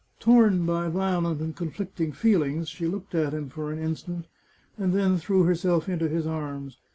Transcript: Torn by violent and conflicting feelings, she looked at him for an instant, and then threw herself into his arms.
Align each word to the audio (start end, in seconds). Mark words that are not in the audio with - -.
Torn 0.19 0.65
by 0.65 0.89
violent 0.89 1.41
and 1.41 1.55
conflicting 1.55 2.11
feelings, 2.11 2.69
she 2.69 2.87
looked 2.87 3.13
at 3.13 3.35
him 3.35 3.49
for 3.49 3.71
an 3.71 3.77
instant, 3.77 4.25
and 4.75 4.95
then 4.95 5.17
threw 5.19 5.43
herself 5.43 5.87
into 5.87 6.09
his 6.09 6.25
arms. 6.25 6.79